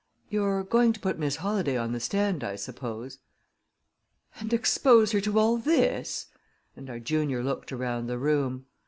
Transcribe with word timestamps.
"You're 0.31 0.63
going 0.63 0.93
to 0.93 0.99
put 0.99 1.19
Miss 1.19 1.35
Holladay 1.35 1.77
on 1.77 1.91
the 1.91 1.99
stand, 1.99 2.43
I 2.43 2.55
suppose" 2.55 3.19
"And 4.39 4.51
expose 4.51 5.11
her 5.11 5.21
to 5.21 5.37
all 5.37 5.57
this?" 5.57 6.25
and 6.75 6.89
our 6.89 6.97
junior 6.97 7.43
looked 7.43 7.71
around 7.71 8.07
the 8.07 8.17
room. 8.17 8.65